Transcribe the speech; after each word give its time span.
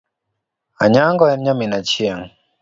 Anyango 0.83 1.25
en 1.33 1.39
nyamin 1.43 1.73
Achieng. 1.79 2.23